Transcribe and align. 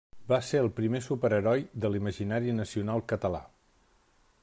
Va 0.29 0.37
ser 0.45 0.61
el 0.61 0.69
primer 0.79 1.01
superheroi, 1.07 1.67
de 1.85 1.93
l'imaginari 1.95 2.57
nacional 2.63 3.07
català. 3.13 3.45